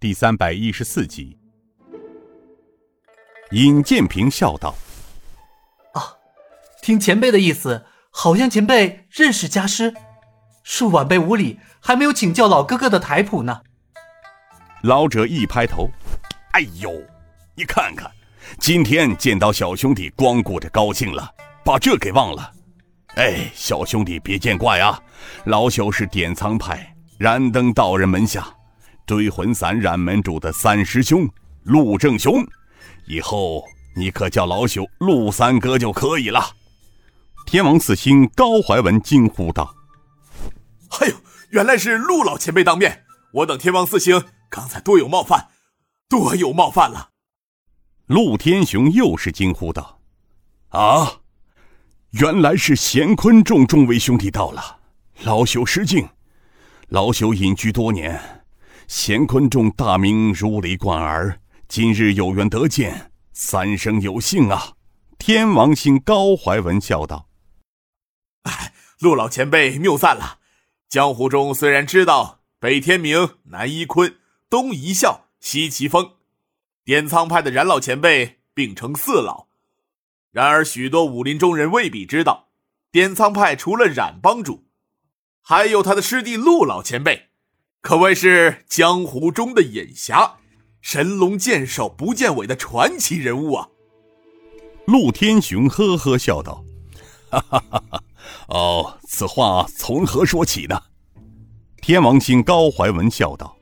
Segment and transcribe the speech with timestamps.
[0.00, 1.36] 第三百一十四集。
[3.50, 4.74] 尹建平笑道
[5.92, 6.16] ：“啊，
[6.80, 9.92] 听前辈的意思，好像前辈认识家师，
[10.64, 13.60] 恕晚辈无礼，还没有请教老哥哥的台谱呢。”
[14.84, 15.90] 老者一拍头
[16.52, 16.90] ：“哎呦，
[17.54, 18.10] 你看看，
[18.58, 21.30] 今天见到小兄弟，光顾着高兴了，
[21.62, 22.50] 把这给忘了。
[23.16, 24.98] 哎，小兄弟别见怪啊，
[25.44, 28.46] 老朽是典藏派燃灯道人门下
[29.10, 31.28] 追魂散染门主的三师兄
[31.64, 32.46] 陆正雄，
[33.08, 33.64] 以后
[33.96, 36.40] 你可叫老朽陆三哥就可以了。”
[37.44, 39.74] 天王四星高怀文惊呼道
[41.00, 41.16] ：“哎呦，
[41.48, 43.02] 原来是陆老前辈当面，
[43.32, 45.48] 我等天王四星。”刚才多有冒犯，
[46.08, 47.10] 多有冒犯了。
[48.06, 49.98] 陆天雄又是惊呼道
[50.70, 51.20] ：“啊，
[52.10, 54.78] 原来是乾坤众众位兄弟到了，
[55.24, 56.08] 老朽失敬。
[56.88, 58.39] 老朽隐居多年，
[58.92, 64.72] 乾坤众大名如雷贯耳，今日有缘得见，三生有幸啊！”
[65.16, 67.28] 天王星高怀文笑道
[68.42, 70.40] ：“哎，陆老前辈谬赞了。
[70.88, 74.16] 江湖中虽然知道北天明，南一坤。”
[74.50, 76.14] 东一笑，西奇峰，
[76.84, 79.46] 点苍派的冉老前辈并称四老。
[80.32, 82.48] 然而，许多武林中人未必知道，
[82.90, 84.64] 点苍派除了冉帮主，
[85.40, 87.29] 还有他的师弟陆老前辈，
[87.80, 90.36] 可谓是江湖中的隐侠，
[90.82, 93.68] 神龙见首不见尾的传奇人物啊！
[94.84, 96.62] 陆天雄呵呵笑道
[97.30, 98.02] ：“哈哈哈哈！
[98.48, 100.78] 哦，此话从何说起呢？”
[101.80, 103.56] 天王星高怀文笑道。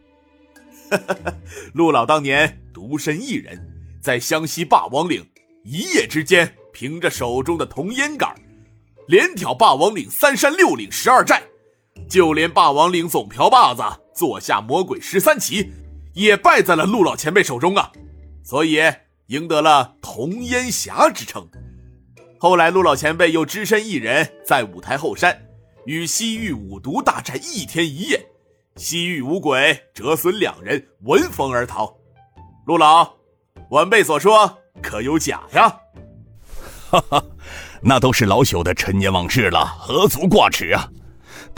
[1.72, 3.60] 陆老当年独身一人，
[4.02, 5.24] 在湘西霸王岭，
[5.62, 8.34] 一夜之间凭着手中的铜烟杆，
[9.06, 11.40] 连挑霸王岭三山六岭十二寨，
[12.08, 13.82] 就连霸王岭总瓢把子
[14.14, 15.70] 坐下魔鬼十三骑，
[16.14, 17.92] 也败在了陆老前辈手中啊！
[18.42, 18.80] 所以
[19.26, 21.46] 赢得了铜烟侠之称。
[22.38, 25.38] 后来陆老前辈又只身一人在五台后山，
[25.84, 28.24] 与西域五毒大战一天一夜。
[28.76, 31.94] 西域五鬼折损两人，闻风而逃。
[32.64, 33.12] 陆老，
[33.70, 35.68] 晚辈所说可有假呀？
[36.90, 37.22] 哈哈，
[37.82, 40.88] 那都是老朽的陈年往事了，何足挂齿啊！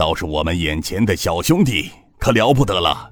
[0.01, 3.11] 倒是我们眼前的小兄弟可了不得了，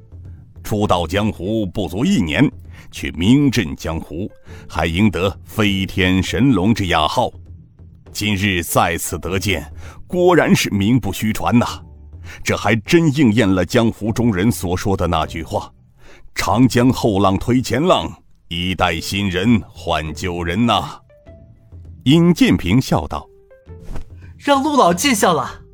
[0.64, 2.50] 出道江湖不足一年，
[2.90, 4.26] 却名震江湖，
[4.66, 7.30] 还赢得飞天神龙之雅号。
[8.10, 9.70] 今日再次得见，
[10.06, 11.66] 果然是名不虚传呐。
[12.42, 15.70] 这还真应验了江湖中人所说的那句话
[16.34, 18.10] ：“长江后浪推前浪，
[18.48, 20.98] 一代新人换旧人呐。”
[22.04, 23.28] 尹建平笑道
[24.38, 25.64] ：“让陆老见笑了。”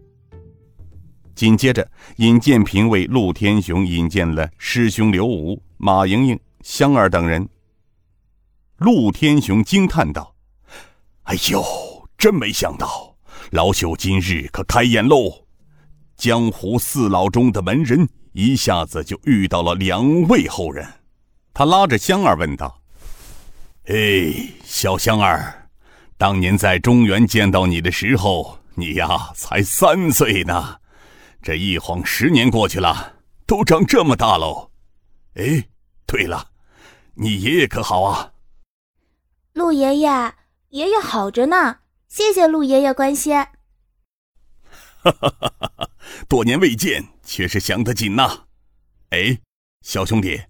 [1.44, 7.47] 紧接着，尹建平为陆天雄引荐了师兄刘武、马莹莹、香儿等人。
[8.78, 10.34] 陆天雄惊叹道
[11.25, 11.62] ：“哎呦，
[12.16, 13.15] 真没想到，
[13.50, 15.44] 老朽今日可开眼喽！”
[16.16, 20.88] 江湖四老中的门人一下子就遇到了两位后人，
[21.53, 22.81] 他拉着香儿问道
[23.84, 25.69] ：“哎，小香儿，
[26.16, 30.78] 当年在中原见到你的时候，你呀才三岁呢，
[31.44, 34.71] 这一晃十年过去了，都长这么大喽。
[35.34, 35.69] 哎，
[36.06, 36.53] 对了，
[37.16, 38.32] 你爷爷可好啊？”
[39.53, 40.09] 陆爷爷，
[40.71, 43.34] 爷爷好着呢，谢谢陆爷爷关心。
[43.34, 45.91] 哈哈哈哈哈。
[46.27, 48.47] 多年未见，却是想得紧呐。
[49.10, 49.38] 哎，
[49.83, 50.41] 小兄弟，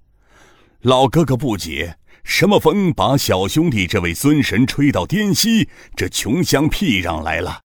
[0.82, 7.62] 老哥哥不解，什么风把小兄弟这位尊神吹到滇西这穷乡僻壤来了？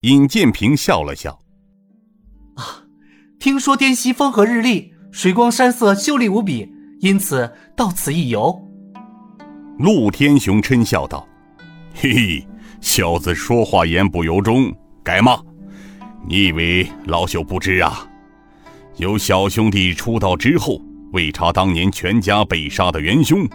[0.00, 1.45] 尹建平笑了笑：“啊，
[3.38, 6.70] 听说滇西风和日丽，水光山色秀丽无比，
[7.00, 8.62] 因此到此一游。”
[9.78, 11.26] 陆天雄嗔笑道
[11.94, 12.46] ：“嘿嘿，
[12.80, 14.72] 小子说话言不由衷，
[15.04, 15.38] 改骂。”
[16.28, 18.08] 你以为老朽不知啊？
[18.96, 20.80] 有小兄弟出道之后，
[21.12, 23.46] 为查当年全家被杀的元凶，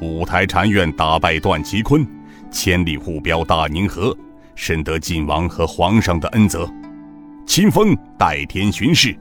[0.00, 2.06] 五台禅院打败段其坤，
[2.50, 4.16] 千里护镖大宁河，
[4.54, 6.72] 深得晋王和皇上的恩泽。
[7.48, 9.16] 秦风代天巡视，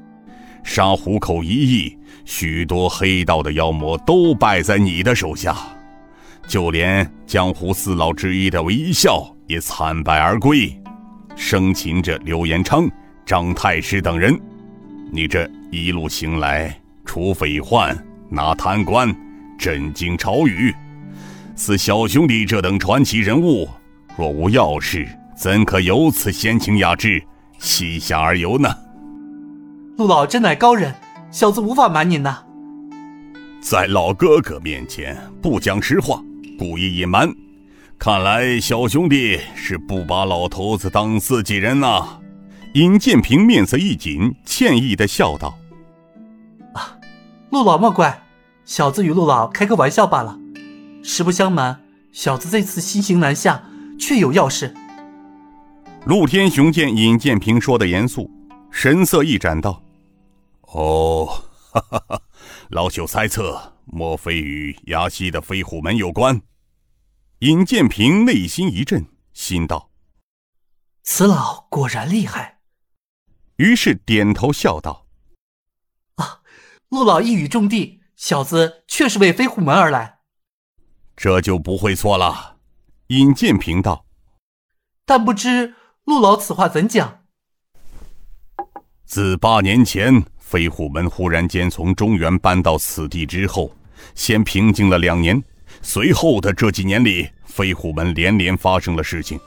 [0.62, 5.56] 杀虎口一役，许多黑道的妖魔都败在你的手下，
[6.46, 10.70] 就连江湖四老之一的韦一笑也惨败而归。
[11.38, 12.86] 生擒着刘延昌、
[13.26, 14.38] 张太师等人，
[15.10, 17.98] 你这一路行来，除匪患、
[18.30, 19.10] 拿贪官、
[19.58, 20.76] 震惊朝宇，
[21.56, 23.70] 似小兄弟这等传奇人物，
[24.18, 27.24] 若无要事，怎可有此闲情雅致，
[27.60, 28.70] 西下而游呢？
[29.98, 30.94] 陆老真乃高人，
[31.32, 32.44] 小子无法瞒您呐。
[33.60, 36.22] 在老哥哥面前不讲实话，
[36.58, 37.30] 故意隐瞒。
[37.98, 42.20] 看来小兄弟是不把老头子当自己人呐。
[42.76, 45.58] 尹建平面色一紧，歉意的笑道
[46.76, 46.96] ：“啊，
[47.50, 48.22] 陆老莫怪，
[48.66, 50.38] 小子与陆老开个玩笑罢了。
[51.02, 51.80] 实不相瞒，
[52.12, 53.64] 小子这次西行南下，
[53.98, 54.76] 确有要事。”
[56.08, 58.32] 陆天雄见尹建平说的严肃，
[58.72, 59.84] 神色一展道
[60.72, 61.26] ：“哦，
[61.74, 62.22] 哈哈哈，
[62.70, 66.42] 老朽猜测，莫非与崖西的飞虎门有关？”
[67.40, 69.92] 尹建平内心一震，心道
[71.04, 72.62] ：“此老果然厉害。”
[73.58, 75.08] 于是点头笑道
[76.16, 76.40] ：“啊，
[76.88, 80.20] 陆老一语中的，小子确是为飞虎门而来，
[81.18, 82.60] 这就不会错了。”
[83.08, 84.06] 尹建平道
[85.06, 85.76] ：“但不知
[86.08, 87.20] 陆老此话怎讲？”
[89.06, 93.72] 自八年前飞虎门忽然间从中原搬到此地之后，
[94.16, 95.42] 先平静了两年，
[95.82, 99.38] 随后的这几年里，飞虎门连连发生了事情，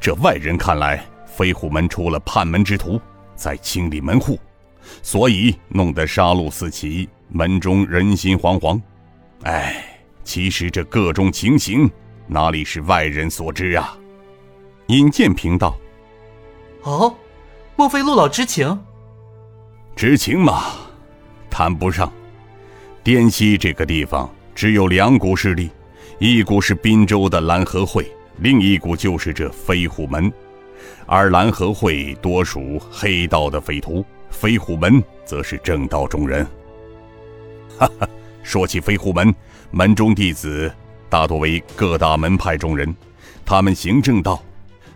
[0.00, 3.00] 这外人看来，飞虎门出了叛门之徒。
[3.36, 4.38] 在清理门户，
[5.02, 8.78] 所以弄得杀戮四起，门中人心惶惶。
[9.44, 9.82] 哎，
[10.24, 11.90] 其实这各种情形，
[12.26, 13.96] 哪里是外人所知啊？
[14.88, 15.74] 尹建平道
[16.82, 17.14] ：“哦，
[17.76, 18.78] 莫非陆老知情？
[19.94, 20.64] 知情嘛，
[21.50, 22.10] 谈不上。
[23.02, 25.70] 滇西这个地方只有两股势力，
[26.18, 30.32] 一股是滨州的蓝河会，另一股就是这飞虎门。”
[31.06, 36.46] 而蓝河会多属黑道的匪徒，飞虎门则是正道中人。
[37.76, 38.08] 哈哈，
[38.42, 39.34] 说起飞虎门，
[39.72, 40.72] 门中弟子
[41.08, 42.94] 大多为各大门派中人，
[43.44, 44.40] 他们行正道，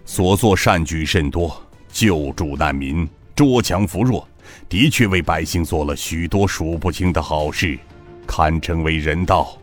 [0.04, 1.60] 所做善举甚多，
[1.94, 4.26] 救助难民，捉强扶弱，
[4.68, 7.78] 的确为百姓做了许多数不清的好事，
[8.26, 9.56] 堪称为人道。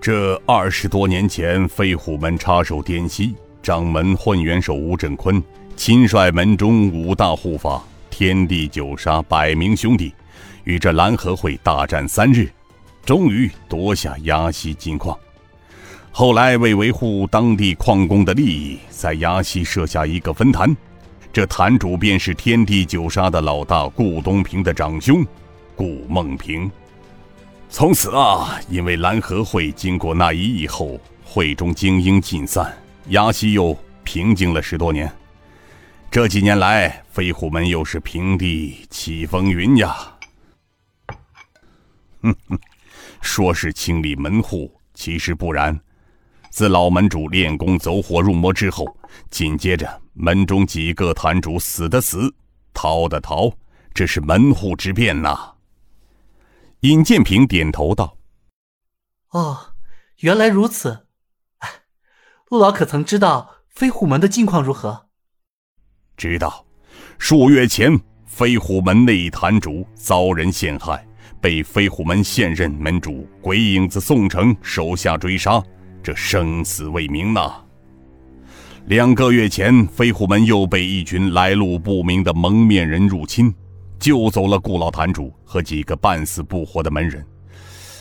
[0.00, 5.42] 这二十多年前，飞虎门插手滇西，掌门混元首吴振坤。
[5.74, 10.14] 亲率门中五大护法、天地九杀百名兄弟，
[10.62, 12.48] 与这蓝河会大战三日，
[13.04, 15.18] 终于夺下崖西金矿。
[16.12, 20.76] 后来为维护当地矿工的利益，在崖西设下一个分坛，
[21.38, 25.24] 这坛主便是天地九杀的老大顾东平的长兄
[25.76, 26.68] 顾梦平。
[27.70, 32.76] 从此啊，因为蓝河会经过那一役后，会中精英尽散，
[33.10, 35.08] 崖西又平静了十多年。
[36.10, 39.94] 这几年来，飞虎门又是平地起风云呀。
[42.20, 42.58] 哼哼，
[43.20, 45.78] 说是清理门户，其实不然。
[46.50, 48.86] 自老门主练功走火入魔之后，
[49.30, 52.34] 紧接着门中几个坛主死的死，
[52.72, 53.52] 逃的逃，
[53.94, 55.54] 这是门户之变呐。
[56.80, 58.16] 尹建平点头道
[59.30, 59.74] ：“哦，
[60.20, 61.06] 原来如此。
[62.48, 65.08] 陆老可曾知道飞虎门的近况如何？”
[66.16, 66.64] 知道，
[67.18, 71.06] 数月前飞虎门内坛主遭人陷害，
[71.40, 75.62] 被飞虎门现任门主鬼影子宋城手下追杀，
[76.08, 77.56] 这生死未明呐。
[78.86, 83.54] 两个月前，飞虎门又被一群来路不明的蒙面人入侵，
[84.00, 87.22] 救走了顾老坛主和几个半死不活的门人。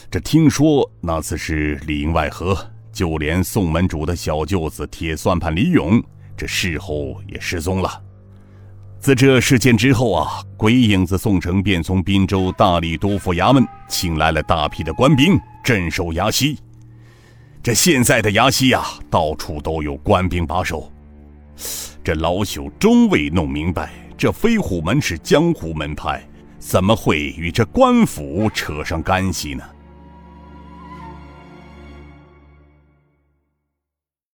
[0.09, 2.57] 这听说那次是里应外合，
[2.93, 6.01] 就连宋门主的小舅子铁算盘李勇，
[6.37, 8.01] 这事后也失踪了。
[9.01, 16.57] 自这事件之后啊，鬼影子宋城便从滨州大理督府衙门请来了大批的官兵镇守崖西。
[17.67, 20.89] 这现在的崖西呀，到处都有官兵把守。
[22.01, 26.25] 这老朽终未弄明白，这飞虎门是江湖门派，
[26.59, 29.65] 怎么会与这官府扯上干系呢？